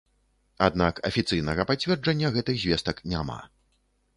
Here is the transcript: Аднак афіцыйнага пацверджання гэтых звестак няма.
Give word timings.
Аднак 0.67 1.01
афіцыйнага 1.09 1.65
пацверджання 1.73 2.33
гэтых 2.39 2.55
звестак 2.63 3.05
няма. 3.15 3.37